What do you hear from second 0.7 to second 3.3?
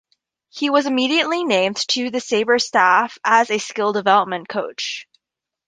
was immediately named to the Sabres' staff